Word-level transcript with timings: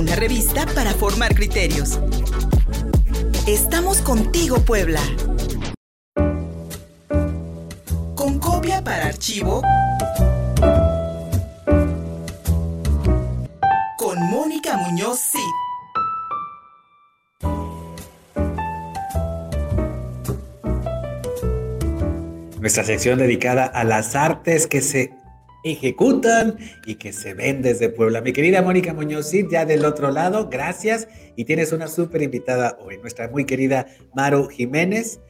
una 0.00 0.16
revista 0.16 0.64
para 0.74 0.94
formar 0.94 1.34
criterios. 1.34 2.00
Estamos 3.46 4.00
contigo, 4.00 4.56
Puebla. 4.60 5.00
Con 8.14 8.38
copia 8.38 8.82
para 8.82 9.08
archivo. 9.08 9.60
Con 13.98 14.22
Mónica 14.30 14.78
Muñoz 14.78 15.20
Cid. 15.20 15.40
Nuestra 22.58 22.84
sección 22.84 23.18
dedicada 23.18 23.66
a 23.66 23.84
las 23.84 24.16
artes 24.16 24.66
que 24.66 24.80
se 24.80 25.19
ejecutan 25.64 26.58
y 26.86 26.96
que 26.96 27.12
se 27.12 27.34
ven 27.34 27.62
desde 27.62 27.88
Puebla. 27.88 28.20
Mi 28.20 28.32
querida 28.32 28.62
Mónica 28.62 28.94
Muñoz, 28.94 29.30
ya 29.50 29.64
del 29.64 29.84
otro 29.84 30.10
lado, 30.10 30.48
gracias. 30.50 31.08
Y 31.36 31.44
tienes 31.44 31.72
una 31.72 31.88
súper 31.88 32.22
invitada 32.22 32.78
hoy, 32.84 32.98
nuestra 32.98 33.28
muy 33.28 33.44
querida 33.44 33.86
Maru 34.14 34.48
Jiménez. 34.48 35.20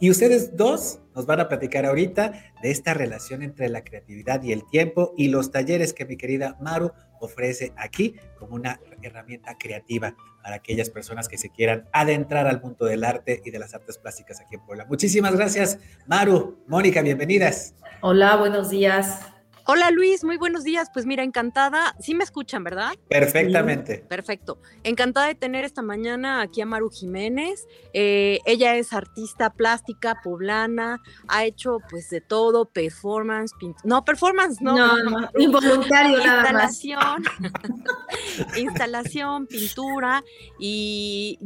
Y 0.00 0.10
ustedes 0.10 0.56
dos 0.56 0.98
nos 1.14 1.26
van 1.26 1.40
a 1.40 1.48
platicar 1.48 1.86
ahorita 1.86 2.32
de 2.60 2.70
esta 2.70 2.92
relación 2.92 3.42
entre 3.42 3.68
la 3.68 3.84
creatividad 3.84 4.42
y 4.42 4.52
el 4.52 4.64
tiempo 4.66 5.12
y 5.16 5.28
los 5.28 5.52
talleres 5.52 5.92
que 5.92 6.04
mi 6.04 6.16
querida 6.16 6.56
Maru 6.60 6.90
ofrece 7.20 7.72
aquí 7.76 8.16
como 8.36 8.56
una 8.56 8.80
herramienta 9.00 9.56
creativa 9.58 10.16
para 10.42 10.56
aquellas 10.56 10.90
personas 10.90 11.28
que 11.28 11.38
se 11.38 11.50
quieran 11.50 11.88
adentrar 11.92 12.48
al 12.48 12.60
mundo 12.60 12.86
del 12.86 13.04
arte 13.04 13.42
y 13.44 13.50
de 13.52 13.60
las 13.60 13.74
artes 13.74 13.98
plásticas 13.98 14.40
aquí 14.40 14.56
en 14.56 14.66
Puebla. 14.66 14.86
Muchísimas 14.86 15.36
gracias, 15.36 15.78
Maru. 16.06 16.58
Mónica, 16.66 17.00
bienvenidas. 17.02 17.74
Hola, 18.00 18.36
buenos 18.36 18.70
días. 18.70 19.31
Hola 19.64 19.92
Luis, 19.92 20.24
muy 20.24 20.38
buenos 20.38 20.64
días. 20.64 20.90
Pues 20.92 21.06
mira, 21.06 21.22
encantada. 21.22 21.94
Sí 22.00 22.16
me 22.16 22.24
escuchan, 22.24 22.64
¿verdad? 22.64 22.94
Perfectamente. 23.08 23.98
perfecto. 24.08 24.58
Encantada 24.82 25.28
de 25.28 25.36
tener 25.36 25.64
esta 25.64 25.82
mañana 25.82 26.42
aquí 26.42 26.60
a 26.60 26.66
Maru 26.66 26.90
Jiménez. 26.90 27.68
Eh, 27.92 28.40
ella 28.44 28.74
es 28.74 28.92
artista 28.92 29.50
plástica 29.50 30.20
poblana, 30.22 31.00
ha 31.28 31.44
hecho 31.44 31.78
pues 31.90 32.10
de 32.10 32.20
todo, 32.20 32.64
performance, 32.64 33.52
no, 33.84 34.04
performance, 34.04 34.60
no. 34.60 34.76
No, 34.76 35.28
involuntario 35.38 36.18
instalación, 36.18 37.24
instalación, 38.56 39.46
pintura 39.46 40.24
y 40.58 41.38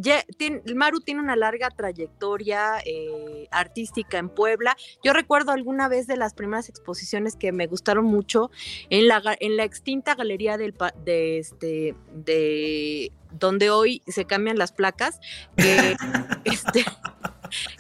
Maru 0.75 1.01
tiene 1.01 1.21
una 1.21 1.37
larga 1.37 1.69
trayectoria 1.71 2.79
eh, 2.85 3.47
artística 3.51 4.17
en 4.19 4.31
Puebla. 4.31 4.75
Yo 5.05 5.13
recuerdo 5.13 5.53
alguna 5.53 5.89
vez 5.89 6.07
de 6.07 6.17
las 6.17 6.33
primeras 6.33 6.69
exposiciones 6.71 7.37
que 7.37 7.53
me 7.53 7.67
gustaron 7.67 8.06
mucho 8.07 8.51
en 8.91 9.09
la, 9.09 9.23
en 9.41 9.57
la 9.57 9.65
extinta 9.65 10.15
galería 10.15 10.57
del, 10.57 10.75
de, 11.05 11.39
este, 11.39 11.95
de 12.13 13.13
donde 13.33 13.71
hoy 13.71 14.03
se 14.07 14.25
cambian 14.25 14.59
las 14.59 14.73
placas, 14.73 15.21
que, 15.57 15.97
este, 16.45 16.85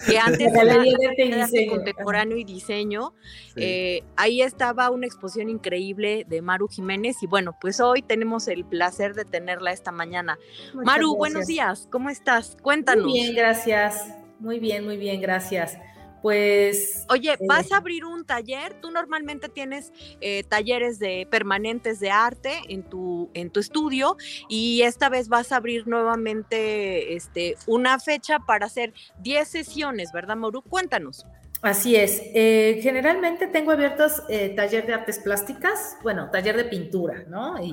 que 0.06 0.18
antes 0.18 0.52
era, 0.54 1.46
de 1.46 1.66
contemporáneo 1.68 2.36
y 2.36 2.44
diseño. 2.44 3.14
Eh, 3.56 4.02
ahí 4.16 4.42
estaba 4.42 4.90
una 4.90 5.06
exposición 5.06 5.48
increíble 5.48 6.24
de 6.28 6.42
Maru 6.42 6.68
Jiménez 6.68 7.22
y 7.22 7.26
bueno, 7.26 7.56
pues 7.60 7.80
hoy 7.80 8.02
tenemos 8.02 8.48
el 8.48 8.64
placer 8.64 9.14
de 9.14 9.24
tenerla 9.24 9.72
esta 9.72 9.92
mañana. 9.92 10.38
Maru, 10.74 11.16
buenos 11.16 11.46
días, 11.46 11.88
¿cómo 11.90 12.10
estás? 12.10 12.56
Cuéntanos. 12.62 13.06
Muy 13.06 13.20
bien, 13.20 13.34
gracias. 13.34 14.06
Muy 14.38 14.58
bien, 14.58 14.84
muy 14.84 14.98
bien, 14.98 15.20
gracias 15.20 15.78
pues... 16.26 17.06
Oye, 17.08 17.34
eh, 17.34 17.46
¿vas 17.46 17.70
a 17.70 17.76
abrir 17.76 18.04
un 18.04 18.24
taller? 18.24 18.74
Tú 18.80 18.90
normalmente 18.90 19.48
tienes 19.48 19.92
eh, 20.20 20.42
talleres 20.42 20.98
de 20.98 21.24
permanentes 21.30 22.00
de 22.00 22.10
arte 22.10 22.50
en 22.68 22.82
tu, 22.82 23.30
en 23.32 23.48
tu 23.48 23.60
estudio 23.60 24.16
y 24.48 24.82
esta 24.82 25.08
vez 25.08 25.28
vas 25.28 25.52
a 25.52 25.56
abrir 25.58 25.86
nuevamente 25.86 27.14
este, 27.14 27.54
una 27.68 28.00
fecha 28.00 28.40
para 28.40 28.66
hacer 28.66 28.92
10 29.20 29.46
sesiones, 29.46 30.10
¿verdad, 30.10 30.34
Mauru? 30.34 30.62
Cuéntanos. 30.62 31.24
Así 31.62 31.94
es. 31.94 32.20
Eh, 32.34 32.80
generalmente 32.82 33.46
tengo 33.46 33.70
abiertos 33.70 34.20
taller 34.56 34.84
de 34.84 34.94
artes 34.94 35.20
plásticas, 35.20 35.96
bueno, 36.02 36.28
taller 36.32 36.56
de 36.56 36.64
pintura, 36.64 37.24
¿no? 37.28 37.62
Y 37.62 37.72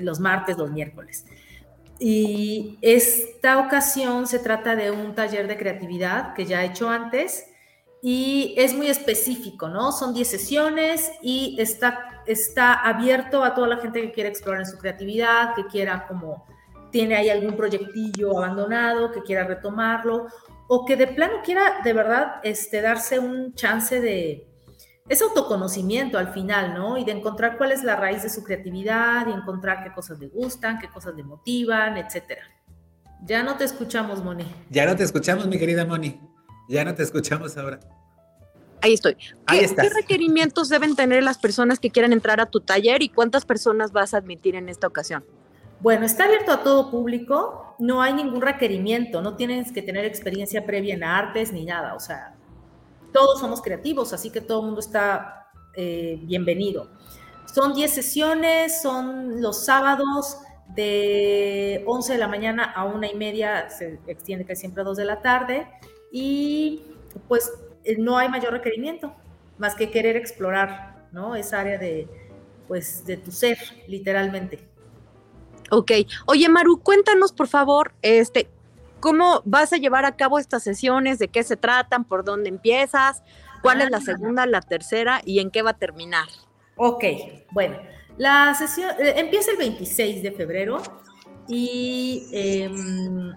los 0.00 0.20
martes, 0.20 0.56
los 0.56 0.70
miércoles. 0.70 1.24
Y 2.00 2.78
esta 2.80 3.58
ocasión 3.58 4.26
se 4.26 4.38
trata 4.38 4.76
de 4.76 4.90
un 4.90 5.14
taller 5.14 5.48
de 5.48 5.56
creatividad 5.56 6.34
que 6.34 6.46
ya 6.46 6.62
he 6.62 6.66
hecho 6.66 6.88
antes 6.88 7.46
y 8.00 8.54
es 8.56 8.74
muy 8.74 8.86
específico, 8.86 9.68
¿no? 9.68 9.90
Son 9.90 10.14
10 10.14 10.28
sesiones 10.28 11.10
y 11.20 11.56
está, 11.58 12.22
está 12.26 12.74
abierto 12.74 13.42
a 13.42 13.54
toda 13.54 13.66
la 13.66 13.78
gente 13.78 14.00
que 14.00 14.12
quiera 14.12 14.28
explorar 14.28 14.60
en 14.60 14.70
su 14.70 14.78
creatividad, 14.78 15.54
que 15.56 15.66
quiera 15.66 16.06
como, 16.06 16.46
tiene 16.92 17.16
ahí 17.16 17.28
algún 17.28 17.56
proyectillo 17.56 18.38
abandonado, 18.38 19.10
que 19.10 19.22
quiera 19.22 19.44
retomarlo 19.44 20.28
o 20.68 20.84
que 20.84 20.96
de 20.96 21.08
plano 21.08 21.38
quiera 21.42 21.80
de 21.82 21.92
verdad 21.92 22.36
este, 22.44 22.80
darse 22.80 23.18
un 23.18 23.54
chance 23.54 24.00
de, 24.00 24.46
es 25.08 25.22
autoconocimiento 25.22 26.18
al 26.18 26.32
final, 26.32 26.74
¿no? 26.74 26.98
Y 26.98 27.04
de 27.04 27.12
encontrar 27.12 27.56
cuál 27.56 27.72
es 27.72 27.82
la 27.82 27.96
raíz 27.96 28.22
de 28.22 28.30
su 28.30 28.44
creatividad 28.44 29.26
y 29.26 29.32
encontrar 29.32 29.82
qué 29.82 29.92
cosas 29.92 30.18
le 30.18 30.28
gustan, 30.28 30.78
qué 30.78 30.88
cosas 30.88 31.14
le 31.14 31.22
motivan, 31.22 31.96
etcétera. 31.96 32.42
Ya 33.24 33.42
no 33.42 33.56
te 33.56 33.64
escuchamos, 33.64 34.22
Moni. 34.22 34.44
Ya 34.70 34.86
no 34.86 34.94
te 34.94 35.04
escuchamos, 35.04 35.46
mi 35.46 35.58
querida 35.58 35.84
Moni. 35.84 36.20
Ya 36.68 36.84
no 36.84 36.94
te 36.94 37.02
escuchamos 37.02 37.56
ahora. 37.56 37.80
Ahí 38.80 38.92
estoy. 38.92 39.16
Ahí 39.46 39.60
estás. 39.60 39.88
¿Qué 39.88 39.94
requerimientos 39.94 40.68
deben 40.68 40.94
tener 40.94 41.22
las 41.22 41.38
personas 41.38 41.80
que 41.80 41.90
quieran 41.90 42.12
entrar 42.12 42.40
a 42.40 42.46
tu 42.46 42.60
taller 42.60 43.02
y 43.02 43.08
cuántas 43.08 43.44
personas 43.44 43.92
vas 43.92 44.14
a 44.14 44.18
admitir 44.18 44.54
en 44.54 44.68
esta 44.68 44.86
ocasión? 44.86 45.24
Bueno, 45.80 46.04
está 46.06 46.24
abierto 46.24 46.52
a 46.52 46.62
todo 46.62 46.90
público, 46.90 47.76
no 47.78 48.02
hay 48.02 48.12
ningún 48.12 48.40
requerimiento, 48.40 49.22
no 49.22 49.36
tienes 49.36 49.72
que 49.72 49.80
tener 49.80 50.04
experiencia 50.04 50.66
previa 50.66 50.94
en 50.94 51.04
artes 51.04 51.52
ni 51.52 51.64
nada, 51.64 51.94
o 51.94 52.00
sea, 52.00 52.34
todos 53.12 53.40
somos 53.40 53.62
creativos, 53.62 54.12
así 54.12 54.30
que 54.30 54.40
todo 54.40 54.60
el 54.60 54.66
mundo 54.66 54.80
está 54.80 55.50
eh, 55.74 56.18
bienvenido. 56.22 56.88
Son 57.52 57.72
10 57.72 57.90
sesiones, 57.90 58.82
son 58.82 59.40
los 59.40 59.64
sábados 59.64 60.38
de 60.74 61.82
11 61.86 62.12
de 62.12 62.18
la 62.18 62.28
mañana 62.28 62.64
a 62.64 62.84
una 62.84 63.10
y 63.10 63.14
media, 63.14 63.70
se 63.70 63.98
extiende 64.06 64.44
casi 64.44 64.60
siempre 64.60 64.82
a 64.82 64.84
2 64.84 64.96
de 64.98 65.04
la 65.04 65.22
tarde, 65.22 65.66
y 66.12 66.82
pues 67.26 67.52
eh, 67.84 67.96
no 67.98 68.18
hay 68.18 68.28
mayor 68.28 68.52
requerimiento, 68.52 69.14
más 69.56 69.74
que 69.74 69.90
querer 69.90 70.16
explorar, 70.16 71.06
¿no? 71.12 71.36
Esa 71.36 71.60
área 71.60 71.78
de, 71.78 72.06
pues, 72.66 73.04
de 73.06 73.16
tu 73.16 73.32
ser, 73.32 73.58
literalmente. 73.86 74.68
Ok. 75.70 75.92
Oye, 76.26 76.48
Maru, 76.48 76.80
cuéntanos, 76.80 77.32
por 77.32 77.48
favor, 77.48 77.92
este, 78.02 78.48
¿Cómo 79.00 79.42
vas 79.44 79.72
a 79.72 79.76
llevar 79.76 80.04
a 80.04 80.16
cabo 80.16 80.38
estas 80.38 80.62
sesiones? 80.62 81.18
¿De 81.18 81.28
qué 81.28 81.42
se 81.42 81.56
tratan? 81.56 82.04
¿Por 82.04 82.24
dónde 82.24 82.48
empiezas? 82.48 83.22
¿Cuál 83.62 83.80
es 83.80 83.90
la 83.90 83.98
ah. 83.98 84.02
segunda, 84.02 84.46
la 84.46 84.60
tercera 84.60 85.20
y 85.24 85.40
en 85.40 85.50
qué 85.50 85.62
va 85.62 85.70
a 85.70 85.78
terminar? 85.78 86.26
Ok, 86.76 87.04
bueno, 87.50 87.76
la 88.16 88.54
sesión 88.54 88.90
eh, 88.98 89.14
empieza 89.16 89.50
el 89.50 89.56
26 89.56 90.22
de 90.22 90.32
febrero 90.32 90.78
y 91.48 92.28
em, 92.32 93.32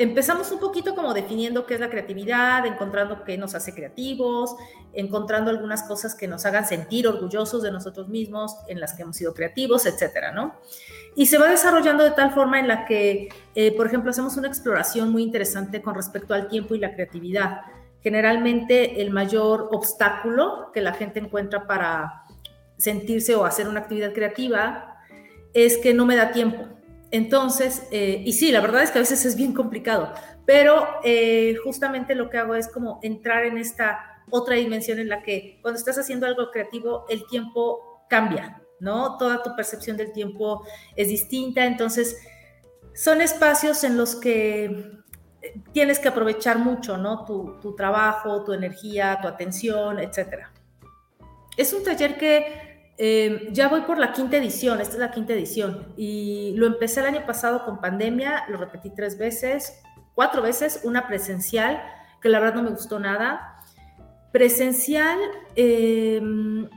empezamos 0.00 0.50
un 0.50 0.58
poquito 0.58 0.94
como 0.94 1.12
definiendo 1.12 1.66
qué 1.66 1.74
es 1.74 1.80
la 1.80 1.90
creatividad, 1.90 2.64
encontrando 2.64 3.22
qué 3.22 3.36
nos 3.36 3.54
hace 3.54 3.74
creativos, 3.74 4.56
encontrando 4.94 5.50
algunas 5.50 5.82
cosas 5.82 6.14
que 6.14 6.26
nos 6.26 6.46
hagan 6.46 6.66
sentir 6.66 7.06
orgullosos 7.06 7.62
de 7.62 7.70
nosotros 7.70 8.08
mismos, 8.08 8.56
en 8.66 8.80
las 8.80 8.94
que 8.94 9.02
hemos 9.02 9.16
sido 9.16 9.34
creativos, 9.34 9.84
etcétera, 9.84 10.32
¿no? 10.32 10.54
Y 11.16 11.26
se 11.26 11.36
va 11.36 11.50
desarrollando 11.50 12.02
de 12.02 12.12
tal 12.12 12.32
forma 12.32 12.58
en 12.58 12.68
la 12.68 12.86
que, 12.86 13.28
eh, 13.54 13.76
por 13.76 13.88
ejemplo, 13.88 14.10
hacemos 14.10 14.38
una 14.38 14.48
exploración 14.48 15.12
muy 15.12 15.22
interesante 15.22 15.82
con 15.82 15.94
respecto 15.94 16.32
al 16.32 16.48
tiempo 16.48 16.74
y 16.74 16.78
la 16.78 16.94
creatividad. 16.94 17.60
Generalmente 18.02 19.02
el 19.02 19.10
mayor 19.10 19.68
obstáculo 19.70 20.70
que 20.72 20.80
la 20.80 20.94
gente 20.94 21.20
encuentra 21.20 21.66
para 21.66 22.24
sentirse 22.78 23.34
o 23.34 23.44
hacer 23.44 23.68
una 23.68 23.80
actividad 23.80 24.14
creativa 24.14 24.96
es 25.52 25.76
que 25.76 25.92
no 25.92 26.06
me 26.06 26.16
da 26.16 26.32
tiempo 26.32 26.79
entonces, 27.10 27.88
eh, 27.90 28.22
y 28.24 28.32
sí, 28.32 28.52
la 28.52 28.60
verdad 28.60 28.82
es 28.82 28.90
que 28.90 28.98
a 28.98 29.02
veces 29.02 29.24
es 29.24 29.34
bien 29.36 29.52
complicado, 29.52 30.12
pero 30.46 30.86
eh, 31.02 31.56
justamente 31.64 32.14
lo 32.14 32.30
que 32.30 32.38
hago 32.38 32.54
es 32.54 32.68
como 32.68 33.00
entrar 33.02 33.44
en 33.44 33.58
esta 33.58 34.24
otra 34.30 34.56
dimensión 34.56 35.00
en 35.00 35.08
la 35.08 35.22
que 35.22 35.58
cuando 35.60 35.78
estás 35.78 35.98
haciendo 35.98 36.26
algo 36.26 36.50
creativo, 36.52 37.06
el 37.08 37.26
tiempo 37.26 38.04
cambia, 38.08 38.62
¿no? 38.78 39.16
Toda 39.18 39.42
tu 39.42 39.56
percepción 39.56 39.96
del 39.96 40.12
tiempo 40.12 40.64
es 40.94 41.08
distinta, 41.08 41.64
entonces 41.64 42.16
son 42.94 43.20
espacios 43.20 43.82
en 43.82 43.96
los 43.96 44.14
que 44.14 44.64
eh, 45.42 45.60
tienes 45.72 45.98
que 45.98 46.08
aprovechar 46.08 46.60
mucho, 46.60 46.96
¿no? 46.96 47.24
Tu, 47.24 47.58
tu 47.60 47.74
trabajo, 47.74 48.44
tu 48.44 48.52
energía, 48.52 49.18
tu 49.20 49.26
atención, 49.26 49.98
etcétera. 49.98 50.52
Es 51.56 51.72
un 51.72 51.82
taller 51.82 52.16
que 52.16 52.69
Em, 53.02 53.50
ya 53.54 53.68
voy 53.68 53.80
por 53.80 53.96
la 53.96 54.12
quinta 54.12 54.36
edición, 54.36 54.78
esta 54.78 54.92
es 54.92 55.00
la 55.00 55.10
quinta 55.10 55.32
edición, 55.32 55.94
y 55.96 56.52
lo 56.56 56.66
empecé 56.66 57.00
el 57.00 57.06
año 57.06 57.24
pasado 57.24 57.64
con 57.64 57.80
pandemia, 57.80 58.44
lo 58.48 58.58
repetí 58.58 58.90
tres 58.90 59.16
veces, 59.16 59.80
cuatro 60.14 60.42
veces, 60.42 60.82
una 60.84 61.08
presencial, 61.08 61.82
que 62.20 62.28
la 62.28 62.40
verdad 62.40 62.56
no 62.56 62.64
me 62.64 62.70
gustó 62.72 62.98
nada. 62.98 63.64
Presencial 64.32 65.18
em, 65.56 66.68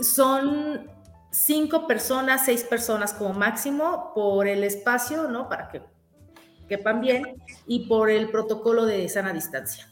son 0.00 0.90
cinco 1.30 1.86
personas, 1.86 2.46
seis 2.46 2.64
personas 2.64 3.12
como 3.12 3.34
máximo 3.34 4.12
por 4.14 4.48
el 4.48 4.64
espacio, 4.64 5.28
¿no? 5.28 5.50
Para 5.50 5.68
que 5.68 5.82
quepan 6.66 7.02
bien 7.02 7.24
y 7.66 7.80
por 7.88 8.08
el 8.08 8.30
protocolo 8.30 8.86
de 8.86 9.06
sana 9.10 9.34
distancia. 9.34 9.86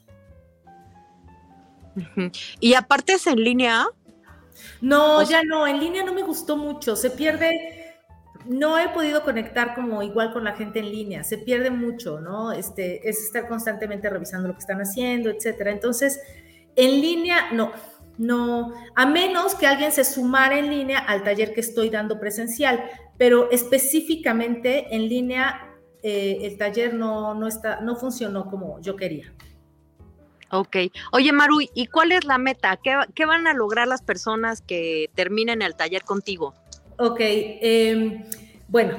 Y 2.60 2.74
aparte 2.74 3.14
es 3.14 3.26
en 3.26 3.44
línea. 3.44 3.86
No, 4.80 5.22
ya 5.28 5.42
no, 5.42 5.66
en 5.66 5.80
línea 5.80 6.04
no 6.04 6.14
me 6.14 6.22
gustó 6.22 6.56
mucho, 6.56 6.96
se 6.96 7.10
pierde, 7.10 7.94
no 8.46 8.78
he 8.78 8.88
podido 8.88 9.22
conectar 9.22 9.74
como 9.74 10.02
igual 10.02 10.32
con 10.32 10.44
la 10.44 10.52
gente 10.52 10.78
en 10.78 10.90
línea, 10.90 11.24
se 11.24 11.38
pierde 11.38 11.70
mucho, 11.70 12.20
¿no? 12.20 12.52
Este, 12.52 13.08
es 13.08 13.22
estar 13.22 13.48
constantemente 13.48 14.08
revisando 14.08 14.48
lo 14.48 14.54
que 14.54 14.60
están 14.60 14.80
haciendo, 14.80 15.30
etcétera. 15.30 15.70
Entonces, 15.70 16.20
en 16.76 17.00
línea, 17.00 17.50
no, 17.52 17.72
no, 18.18 18.74
a 18.94 19.06
menos 19.06 19.54
que 19.54 19.66
alguien 19.66 19.92
se 19.92 20.04
sumara 20.04 20.58
en 20.58 20.70
línea 20.70 20.98
al 20.98 21.22
taller 21.22 21.54
que 21.54 21.60
estoy 21.60 21.90
dando 21.90 22.20
presencial, 22.20 22.84
pero 23.16 23.50
específicamente 23.50 24.94
en 24.94 25.08
línea 25.08 25.70
eh, 26.02 26.38
el 26.42 26.56
taller 26.56 26.94
no, 26.94 27.34
no, 27.34 27.46
está, 27.46 27.80
no 27.80 27.96
funcionó 27.96 28.46
como 28.46 28.80
yo 28.80 28.96
quería. 28.96 29.32
Ok. 30.50 30.76
Oye, 31.12 31.32
Maru, 31.32 31.60
¿y 31.60 31.86
cuál 31.86 32.12
es 32.12 32.24
la 32.24 32.38
meta? 32.38 32.78
¿Qué, 32.82 33.24
van 33.24 33.46
a 33.46 33.54
lograr 33.54 33.86
las 33.86 34.02
personas 34.02 34.62
que 34.62 35.10
terminen 35.14 35.62
el 35.62 35.76
taller 35.76 36.02
contigo? 36.02 36.54
Ok. 36.98 37.18
Em, 37.20 38.24
bueno, 38.68 38.98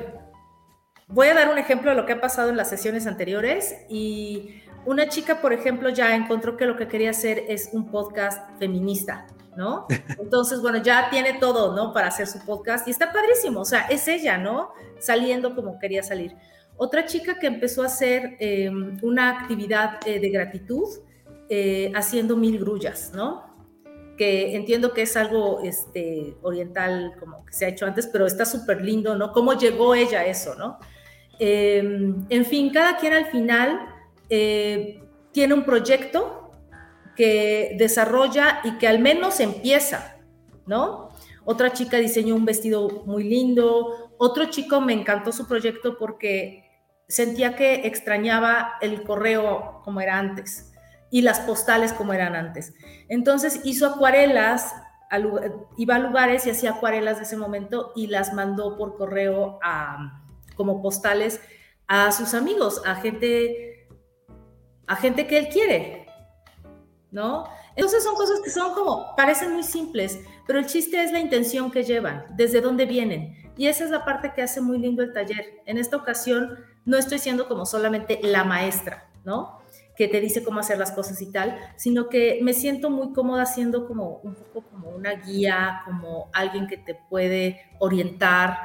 voy 1.07 1.27
a 1.27 1.33
dar 1.33 1.49
un 1.49 1.57
ejemplo 1.57 1.91
de 1.91 1.97
lo 1.97 2.05
que 2.05 2.13
ha 2.13 2.21
pasado 2.21 2.49
en 2.49 2.57
las 2.57 2.69
sesiones 2.69 3.05
anteriores 3.05 3.75
y 3.89 4.61
una 4.85 5.09
chica, 5.09 5.41
por 5.41 5.51
ejemplo, 5.53 5.89
ya 5.89 6.15
encontró 6.15 6.57
que 6.57 6.65
lo 6.65 6.77
que 6.77 6.87
quería 6.87 7.11
hacer 7.11 7.43
es 7.49 7.69
un 7.73 7.91
podcast 7.91 8.49
feminista, 8.57 9.27
¿no? 9.57 9.87
Entonces, 10.19 10.61
bueno, 10.61 10.81
ya 10.81 11.09
tiene 11.09 11.33
todo, 11.33 11.75
¿no? 11.75 11.93
Para 11.93 12.07
hacer 12.07 12.27
su 12.27 12.39
podcast 12.45 12.87
y 12.87 12.91
está 12.91 13.11
padrísimo, 13.11 13.59
o 13.59 13.65
sea, 13.65 13.81
es 13.87 14.07
ella, 14.07 14.37
¿no? 14.37 14.71
Saliendo 14.99 15.53
como 15.53 15.77
quería 15.79 16.01
salir. 16.01 16.35
Otra 16.77 17.05
chica 17.05 17.37
que 17.37 17.47
empezó 17.47 17.83
a 17.83 17.87
hacer 17.87 18.37
em, 18.39 18.97
una 19.03 19.29
actividad 19.29 19.99
eh, 20.07 20.19
de 20.19 20.29
gratitud 20.29 20.87
eh, 21.53 21.91
haciendo 21.95 22.37
mil 22.37 22.59
grullas, 22.59 23.11
¿no? 23.13 23.43
Que 24.17 24.55
entiendo 24.55 24.93
que 24.93 25.01
es 25.01 25.17
algo 25.17 25.59
este, 25.65 26.37
oriental, 26.43 27.15
como 27.19 27.45
que 27.45 27.51
se 27.51 27.65
ha 27.65 27.67
hecho 27.67 27.85
antes, 27.85 28.07
pero 28.07 28.25
está 28.25 28.45
súper 28.45 28.81
lindo, 28.81 29.17
¿no? 29.17 29.33
¿Cómo 29.33 29.51
llegó 29.51 29.93
ella 29.93 30.21
a 30.21 30.25
eso, 30.27 30.55
¿no? 30.55 30.79
Em, 31.39 32.25
en 32.29 32.45
fin, 32.45 32.71
cada 32.71 32.95
quien 32.95 33.11
al 33.11 33.25
final 33.25 33.81
eh, 34.29 35.03
tiene 35.33 35.53
un 35.53 35.65
proyecto 35.65 36.51
que 37.17 37.75
desarrolla 37.77 38.61
y 38.63 38.77
que 38.77 38.87
al 38.87 38.99
menos 38.99 39.41
empieza, 39.41 40.15
¿no? 40.65 41.09
Otra 41.43 41.73
chica 41.73 41.97
diseñó 41.97 42.33
un 42.33 42.45
vestido 42.45 43.03
muy 43.05 43.25
lindo, 43.25 44.13
otro 44.17 44.45
chico 44.45 44.79
me 44.79 44.93
encantó 44.93 45.33
su 45.33 45.45
proyecto 45.49 45.97
porque 45.97 46.63
sentía 47.09 47.57
que 47.57 47.85
extrañaba 47.87 48.75
el 48.79 49.03
correo 49.03 49.81
como 49.83 49.99
era 49.99 50.17
antes 50.17 50.70
y 51.11 51.21
las 51.21 51.41
postales 51.41 51.93
como 51.93 52.13
eran 52.13 52.35
antes. 52.35 52.73
Entonces 53.09 53.59
hizo 53.63 53.85
acuarelas, 53.85 54.73
iba 55.77 55.95
a 55.95 55.99
lugares 55.99 56.47
y 56.47 56.51
hacía 56.51 56.71
acuarelas 56.71 57.17
de 57.17 57.23
ese 57.23 57.37
momento 57.37 57.91
y 57.95 58.07
las 58.07 58.33
mandó 58.33 58.77
por 58.77 58.97
correo 58.97 59.59
a, 59.61 60.23
como 60.55 60.81
postales 60.81 61.41
a 61.87 62.11
sus 62.13 62.33
amigos, 62.33 62.81
a 62.85 62.95
gente, 62.95 63.89
a 64.87 64.95
gente 64.95 65.27
que 65.27 65.37
él 65.37 65.49
quiere, 65.49 66.07
¿no? 67.11 67.43
Entonces 67.75 68.03
son 68.03 68.15
cosas 68.15 68.39
que 68.41 68.49
son 68.49 68.73
como, 68.73 69.13
parecen 69.17 69.51
muy 69.53 69.63
simples, 69.63 70.19
pero 70.47 70.59
el 70.59 70.65
chiste 70.65 71.03
es 71.03 71.11
la 71.11 71.19
intención 71.19 71.71
que 71.71 71.83
llevan, 71.83 72.25
desde 72.35 72.61
dónde 72.61 72.85
vienen. 72.85 73.35
Y 73.57 73.67
esa 73.67 73.83
es 73.83 73.91
la 73.91 74.05
parte 74.05 74.31
que 74.33 74.41
hace 74.41 74.61
muy 74.61 74.77
lindo 74.79 75.03
el 75.03 75.13
taller. 75.13 75.61
En 75.65 75.77
esta 75.77 75.97
ocasión 75.97 76.57
no 76.85 76.97
estoy 76.97 77.19
siendo 77.19 77.47
como 77.47 77.65
solamente 77.65 78.19
la 78.23 78.43
maestra, 78.43 79.09
¿no? 79.23 79.60
Que 79.95 80.07
te 80.07 80.19
dice 80.19 80.43
cómo 80.43 80.59
hacer 80.59 80.77
las 80.77 80.91
cosas 80.91 81.21
y 81.21 81.31
tal, 81.31 81.57
sino 81.75 82.09
que 82.09 82.39
me 82.41 82.53
siento 82.53 82.89
muy 82.89 83.13
cómoda 83.13 83.45
siendo 83.45 83.87
como 83.87 84.19
un 84.23 84.35
poco 84.35 84.63
como 84.69 84.89
una 84.89 85.13
guía, 85.13 85.81
como 85.85 86.29
alguien 86.33 86.67
que 86.67 86.77
te 86.77 86.95
puede 87.09 87.61
orientar 87.79 88.57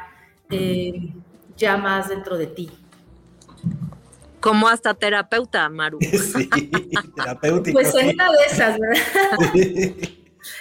eh, 0.51 1.13
ya 1.57 1.77
más 1.77 2.09
dentro 2.09 2.37
de 2.37 2.47
ti. 2.47 2.71
Como 4.41 4.69
hasta 4.69 4.95
terapeuta, 4.95 5.69
Maru. 5.69 5.99
Sí, 6.03 6.49
terapéutico. 7.17 7.79
Pues 7.79 7.95
en 7.97 8.15
una 8.15 8.31
de 8.31 8.39
esas, 8.47 8.79
¿verdad? 8.79 9.03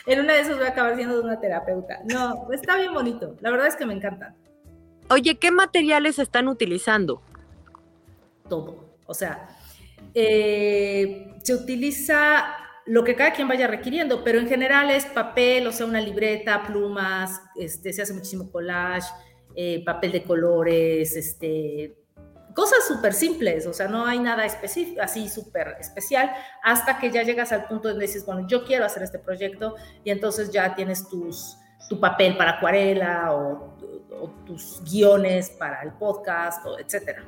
en 0.08 0.20
una 0.20 0.34
de 0.34 0.40
esas 0.40 0.58
voy 0.58 0.66
a 0.66 0.70
acabar 0.70 0.96
siendo 0.96 1.22
una 1.22 1.40
terapeuta. 1.40 2.00
No, 2.06 2.48
está 2.52 2.78
bien 2.78 2.94
bonito. 2.94 3.36
La 3.42 3.52
verdad 3.52 3.68
es 3.68 3.76
que 3.76 3.86
me 3.86 3.94
encanta. 3.94 4.34
Oye, 5.10 5.38
¿qué 5.38 5.52
materiales 5.52 6.18
están 6.18 6.48
utilizando? 6.48 7.22
Todo. 8.50 8.86
O 9.06 9.14
sea, 9.14 9.48
eh, 10.14 11.34
se 11.44 11.54
utiliza 11.54 12.46
lo 12.86 13.04
que 13.04 13.16
cada 13.16 13.34
quien 13.34 13.48
vaya 13.48 13.68
requiriendo, 13.68 14.24
pero 14.24 14.40
en 14.40 14.48
general 14.48 14.92
es 14.92 15.06
papel, 15.06 15.66
o 15.68 15.72
sea, 15.72 15.86
una 15.86 16.02
libreta, 16.02 16.64
plumas, 16.64 17.42
este, 17.56 17.92
se 17.92 18.04
hace 18.04 18.14
muchísimo 18.14 18.52
collage, 18.52 19.08
eh, 19.56 19.84
papel 19.84 20.12
de 20.12 20.24
colores, 20.24 21.16
este, 21.16 21.98
cosas 22.54 22.88
súper 22.88 23.14
simples, 23.14 23.66
o 23.66 23.74
sea, 23.74 23.88
no 23.88 24.06
hay 24.06 24.20
nada 24.20 24.44
así 24.44 25.30
súper 25.30 25.76
especial, 25.80 26.32
hasta 26.64 27.00
que 27.00 27.10
ya 27.10 27.24
llegas 27.24 27.52
al 27.52 27.66
punto 27.66 27.90
donde 27.90 28.06
dices, 28.06 28.26
bueno, 28.26 28.48
yo 28.48 28.66
quiero 28.66 28.86
hacer 28.86 29.02
este 29.02 29.18
proyecto 29.18 29.76
y 30.04 30.12
entonces 30.12 30.52
ya 30.52 30.76
tienes 30.76 31.10
tus, 31.10 31.58
tu 31.90 32.00
papel 32.00 32.38
para 32.38 32.52
acuarela 32.52 33.34
o, 33.34 33.76
o 34.22 34.30
tus 34.46 34.82
guiones 34.84 35.50
para 35.50 35.82
el 35.82 35.94
podcast, 35.94 36.64
o 36.66 36.78
etcétera. 36.78 37.24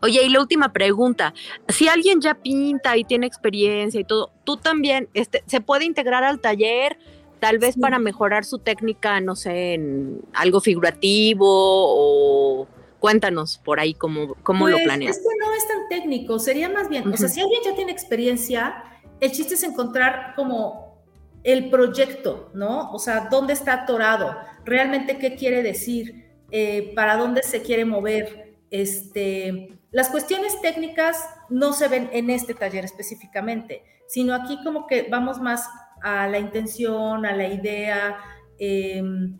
Oye, 0.00 0.22
y 0.24 0.28
la 0.28 0.40
última 0.40 0.72
pregunta, 0.72 1.34
si 1.68 1.88
alguien 1.88 2.20
ya 2.20 2.34
pinta 2.34 2.96
y 2.96 3.04
tiene 3.04 3.26
experiencia 3.26 4.00
y 4.00 4.04
todo, 4.04 4.30
tú 4.44 4.56
también, 4.56 5.08
este, 5.14 5.42
¿se 5.46 5.60
puede 5.60 5.84
integrar 5.84 6.24
al 6.24 6.40
taller? 6.40 6.98
Tal 7.40 7.58
vez 7.58 7.76
para 7.76 7.98
mejorar 7.98 8.44
su 8.44 8.58
técnica, 8.58 9.20
no 9.20 9.34
sé, 9.34 9.74
en 9.74 10.20
algo 10.32 10.60
figurativo 10.60 11.46
o 11.48 12.68
cuéntanos 13.00 13.58
por 13.58 13.80
ahí 13.80 13.94
cómo, 13.94 14.36
cómo 14.44 14.68
lo 14.68 14.76
pues, 14.76 14.84
planeas. 14.84 15.16
Esto 15.16 15.28
no 15.40 15.52
es 15.52 15.66
tan 15.66 15.88
técnico, 15.88 16.38
sería 16.38 16.68
más 16.68 16.88
bien, 16.88 17.12
o 17.12 17.16
sea, 17.16 17.28
si 17.28 17.40
alguien 17.40 17.60
ya 17.64 17.74
tiene 17.74 17.90
experiencia, 17.90 18.84
el 19.18 19.32
chiste 19.32 19.54
es 19.54 19.64
encontrar 19.64 20.34
como 20.36 21.02
el 21.42 21.70
proyecto, 21.70 22.50
¿no? 22.54 22.92
O 22.92 22.98
sea, 22.98 23.28
dónde 23.30 23.52
está 23.52 23.72
atorado, 23.72 24.36
realmente 24.64 25.18
qué 25.18 25.34
quiere 25.34 25.62
decir, 25.62 26.30
eh, 26.50 26.92
para 26.94 27.16
dónde 27.16 27.42
se 27.42 27.62
quiere 27.62 27.84
mover, 27.84 28.41
este, 28.72 29.78
las 29.90 30.08
cuestiones 30.08 30.60
técnicas 30.62 31.28
no 31.50 31.74
se 31.74 31.88
ven 31.88 32.08
en 32.12 32.30
este 32.30 32.54
taller 32.54 32.84
específicamente, 32.84 33.84
sino 34.08 34.34
aquí 34.34 34.58
como 34.64 34.86
que 34.86 35.06
vamos 35.10 35.40
más 35.40 35.68
a 36.02 36.26
la 36.26 36.38
intención, 36.38 37.26
a 37.26 37.36
la 37.36 37.46
idea, 37.46 38.16
em, 38.58 39.38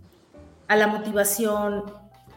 a 0.68 0.76
la 0.76 0.86
motivación, 0.86 1.84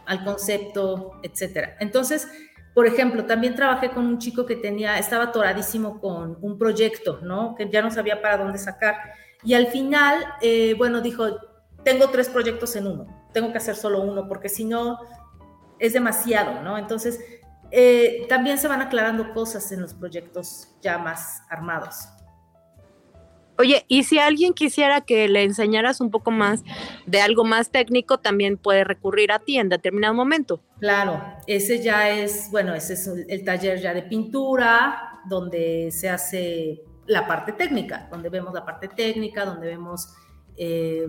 al 0.05 0.23
concepto, 0.23 1.19
etcétera. 1.21 1.75
Entonces, 1.81 2.29
por 2.73 2.87
ejemplo, 2.87 3.25
también 3.25 3.55
trabajé 3.55 3.89
con 3.91 4.05
un 4.05 4.17
chico 4.17 4.45
que 4.45 4.55
tenía, 4.55 4.97
estaba 4.97 5.25
atoradísimo 5.25 5.99
con 5.99 6.37
un 6.41 6.57
proyecto, 6.57 7.19
¿no? 7.23 7.55
Que 7.55 7.69
ya 7.69 7.81
no 7.81 7.91
sabía 7.91 8.21
para 8.21 8.37
dónde 8.37 8.57
sacar. 8.57 8.95
Y 9.43 9.53
al 9.53 9.67
final, 9.67 10.25
eh, 10.41 10.75
bueno, 10.77 11.01
dijo, 11.01 11.25
tengo 11.83 12.09
tres 12.09 12.29
proyectos 12.29 12.75
en 12.77 12.87
uno, 12.87 13.29
tengo 13.33 13.51
que 13.51 13.57
hacer 13.57 13.75
solo 13.75 14.01
uno, 14.01 14.27
porque 14.27 14.49
si 14.49 14.63
no, 14.63 14.99
es 15.79 15.93
demasiado, 15.93 16.61
¿no? 16.61 16.77
Entonces, 16.77 17.19
eh, 17.71 18.25
también 18.29 18.57
se 18.57 18.67
van 18.67 18.81
aclarando 18.81 19.33
cosas 19.33 19.71
en 19.71 19.81
los 19.81 19.93
proyectos 19.93 20.69
ya 20.81 20.97
más 20.97 21.41
armados. 21.49 22.07
Oye, 23.57 23.85
y 23.87 24.03
si 24.03 24.19
alguien 24.19 24.53
quisiera 24.53 25.01
que 25.01 25.29
le 25.29 25.43
enseñaras 25.43 26.01
un 26.01 26.11
poco 26.11 26.29
más 26.29 26.63
de 27.05 27.21
algo 27.21 27.45
más 27.45 27.69
técnico, 27.69 28.17
también 28.17 28.57
puede 28.57 28.83
recurrir 28.83 29.31
a 29.31 29.39
ti 29.39 29.57
en 29.57 29.69
determinado 29.69 30.13
momento. 30.13 30.59
Claro, 30.79 31.23
ese 31.47 31.81
ya 31.81 32.09
es, 32.09 32.49
bueno, 32.51 32.73
ese 32.73 32.93
es 32.93 33.07
el 33.07 33.45
taller 33.45 33.79
ya 33.79 33.93
de 33.93 34.03
pintura, 34.03 35.21
donde 35.29 35.89
se 35.91 36.09
hace 36.09 36.83
la 37.07 37.27
parte 37.27 37.53
técnica, 37.53 38.09
donde 38.11 38.29
vemos 38.29 38.53
la 38.53 38.65
parte 38.65 38.89
técnica, 38.89 39.45
donde 39.45 39.67
vemos 39.67 40.13
eh, 40.57 41.07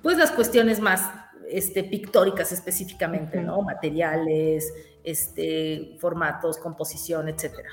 pues 0.00 0.18
las 0.18 0.30
cuestiones 0.30 0.78
más 0.80 1.10
este, 1.52 1.84
pictóricas 1.84 2.52
específicamente, 2.52 3.40
¿no? 3.40 3.62
Materiales, 3.62 4.72
este, 5.04 5.96
formatos, 6.00 6.58
composición, 6.58 7.28
etcétera. 7.28 7.70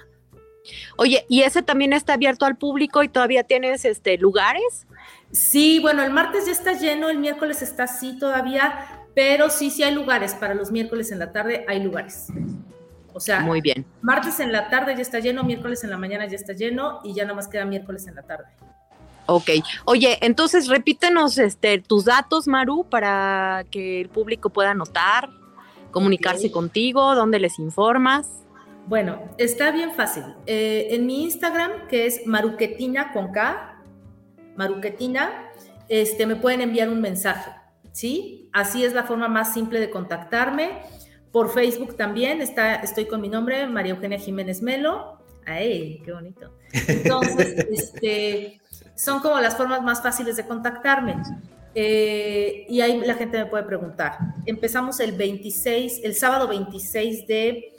Oye, 0.98 1.26
¿y 1.30 1.44
ese 1.44 1.64
también 1.64 1.94
está 1.94 2.14
abierto 2.14 2.46
al 2.46 2.58
público 2.58 3.04
y 3.04 3.10
todavía 3.10 3.44
tienes 3.44 3.86
este, 3.86 4.18
lugares? 4.18 4.86
Sí, 5.32 5.80
bueno, 5.80 6.04
el 6.04 6.12
martes 6.12 6.46
ya 6.46 6.52
está 6.52 6.74
lleno, 6.74 7.10
el 7.10 7.20
miércoles 7.20 7.62
está 7.62 7.84
así 7.84 8.18
todavía, 8.18 9.06
pero 9.16 9.50
sí, 9.50 9.72
sí 9.72 9.84
hay 9.84 9.94
lugares. 9.94 10.34
Para 10.34 10.54
los 10.54 10.72
miércoles 10.72 11.12
en 11.12 11.20
la 11.20 11.32
tarde 11.32 11.66
hay 11.68 11.82
lugares. 11.82 12.28
O 13.14 13.20
sea, 13.20 13.42
muy 13.42 13.62
bien. 13.62 13.86
Martes 14.02 14.40
en 14.40 14.52
la 14.52 14.70
tarde 14.70 14.96
ya 14.96 15.02
está 15.02 15.20
lleno, 15.20 15.44
miércoles 15.44 15.84
en 15.84 15.90
la 15.90 15.98
mañana 15.98 16.26
ya 16.26 16.36
está 16.36 16.54
lleno 16.54 17.00
y 17.04 17.14
ya 17.14 17.24
nada 17.24 17.36
más 17.36 17.48
queda 17.48 17.66
miércoles 17.66 18.08
en 18.08 18.16
la 18.16 18.24
tarde. 18.24 18.46
Ok. 19.30 19.50
Oye, 19.86 20.18
entonces 20.22 20.68
repítenos 20.68 21.38
este, 21.38 21.80
tus 21.80 22.06
datos, 22.06 22.48
Maru, 22.48 22.86
para 22.90 23.64
que 23.70 24.02
el 24.02 24.10
público 24.10 24.50
pueda 24.50 24.72
anotar, 24.72 25.30
comunicarse 25.92 26.52
contigo, 26.52 27.14
dónde 27.14 27.40
les 27.40 27.60
informas. 27.60 28.28
Bueno, 28.88 29.22
está 29.38 29.70
bien 29.70 29.94
fácil. 29.94 30.24
Eh, 30.48 30.88
en 30.92 31.06
mi 31.06 31.24
Instagram, 31.24 31.88
que 31.88 32.08
es 32.08 32.26
maruquetina 32.26 33.14
con 33.14 33.32
K, 33.32 33.84
maruquetina, 34.56 35.52
este, 35.90 36.26
me 36.26 36.36
pueden 36.36 36.62
enviar 36.62 36.90
un 36.90 37.00
mensaje, 37.00 37.52
¿sí? 37.92 38.50
Así 38.52 38.84
es 38.84 38.94
la 38.94 39.04
forma 39.04 39.28
más 39.28 39.54
simple 39.54 39.80
de 39.80 39.92
contactarme. 39.92 40.82
Por 41.32 41.54
Facebook 41.54 41.96
también 41.96 42.42
está, 42.42 42.78
estoy 42.78 43.06
con 43.06 43.22
mi 43.22 43.30
nombre, 43.30 43.68
María 43.68 43.94
Eugenia 43.94 44.18
Jiménez 44.18 44.64
Melo. 44.64 45.20
¡Ay, 45.46 46.02
qué 46.04 46.12
bonito! 46.12 46.52
Entonces, 46.88 47.68
este, 47.72 48.60
son 49.00 49.22
como 49.22 49.39
las 49.39 49.56
formas 49.56 49.82
más 49.82 50.03
fáciles 50.03 50.36
de 50.36 50.46
contactarme. 50.46 51.15
Eh, 51.74 52.65
y 52.68 52.82
ahí 52.82 53.00
la 53.00 53.13
gente 53.13 53.38
me 53.38 53.46
puede 53.46 53.63
preguntar. 53.63 54.18
Empezamos 54.46 55.00
el 55.00 55.13
26, 55.13 56.01
el 56.03 56.15
sábado 56.15 56.50
26 56.50 57.25
de 57.25 57.75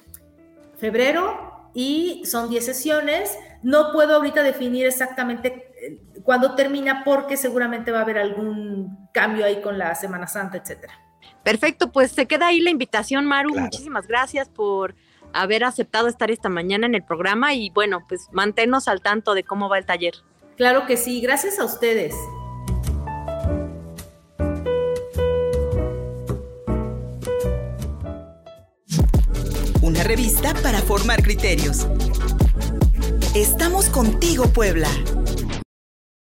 febrero 0.79 1.69
y 1.75 2.23
son 2.25 2.49
10 2.49 2.65
sesiones. 2.65 3.39
No 3.63 3.93
puedo 3.93 4.17
ahorita 4.17 4.43
definir 4.43 4.87
exactamente 4.87 5.71
eh, 5.83 6.01
cuándo 6.23 6.55
termina 6.55 7.05
porque 7.05 7.37
seguramente 7.37 7.91
va 7.91 7.99
a 7.99 8.03
haber 8.03 8.17
algún 8.17 9.11
cambio 9.13 9.45
ahí 9.45 9.61
con 9.61 9.77
la 9.77 9.95
Semana 9.95 10.27
Santa, 10.27 10.57
etcétera. 10.57 10.95
Perfecto, 11.43 11.93
pues 11.93 12.13
se 12.13 12.25
queda 12.25 12.47
ahí 12.47 12.61
la 12.61 12.71
invitación, 12.71 13.27
Maru. 13.27 13.51
Claro. 13.51 13.65
Muchísimas 13.67 14.07
gracias 14.07 14.49
por 14.49 14.95
haber 15.35 15.65
aceptado 15.65 16.09
estar 16.09 16.31
esta 16.31 16.49
mañana 16.49 16.87
en 16.87 16.95
el 16.95 17.05
programa 17.05 17.53
y 17.53 17.69
bueno, 17.69 18.07
pues 18.09 18.29
manténnos 18.33 18.89
al 18.89 19.03
tanto 19.03 19.35
de 19.35 19.45
cómo 19.45 19.69
va 19.69 19.77
el 19.77 19.85
taller. 19.85 20.15
Claro 20.61 20.85
que 20.87 20.99
sí, 20.99 21.23
gracias 21.23 21.59
a 21.59 21.65
ustedes. 21.65 22.15
Una 29.81 30.05
revista 30.05 30.53
para 30.63 30.83
formar 30.83 31.23
criterios. 31.23 31.87
Estamos 33.35 33.89
contigo, 33.89 34.49
Puebla. 34.49 34.91